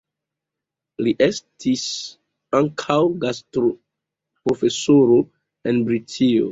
Li 1.07 1.13
estis 1.25 1.83
ankaŭ 2.61 2.99
gastoprofesoro 3.27 5.25
en 5.73 5.89
Britio. 5.93 6.39